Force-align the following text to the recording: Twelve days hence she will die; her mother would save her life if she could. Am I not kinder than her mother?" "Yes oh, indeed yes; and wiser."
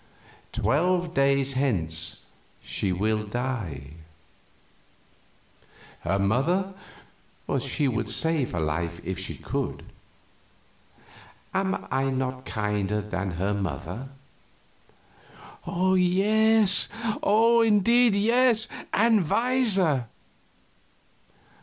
Twelve 0.51 1.13
days 1.13 1.53
hence 1.53 2.25
she 2.59 2.91
will 2.91 3.23
die; 3.23 3.97
her 5.99 6.17
mother 6.17 6.73
would 7.45 8.09
save 8.09 8.53
her 8.53 8.59
life 8.59 8.99
if 9.03 9.19
she 9.19 9.35
could. 9.35 9.83
Am 11.53 11.85
I 11.91 12.09
not 12.09 12.45
kinder 12.45 12.99
than 12.99 13.33
her 13.33 13.53
mother?" 13.53 14.09
"Yes 15.67 16.89
oh, 17.21 17.61
indeed 17.61 18.15
yes; 18.15 18.67
and 18.91 19.29
wiser." 19.29 20.07